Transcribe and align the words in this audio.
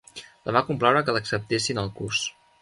La 0.47 0.53
va 0.55 0.63
complaure 0.69 1.03
que 1.09 1.15
l'acceptessin 1.17 1.83
al 1.83 1.93
curs. 2.01 2.25